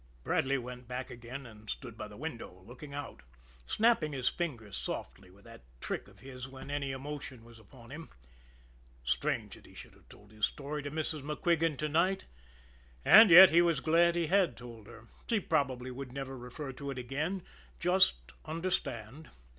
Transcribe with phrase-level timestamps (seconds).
[0.23, 3.21] Bradley went back again and stood by the window, looking out,
[3.67, 8.09] snapping his fingers softly with that trick of his when any emotion was upon him.
[9.03, 11.21] Strange that he should have told his story to Mrs.
[11.21, 12.25] MacQuigan to night!
[13.05, 16.89] And yet he was glad he had told her; she probably would never refer to
[16.89, 17.43] it again
[17.79, 19.29] just understand.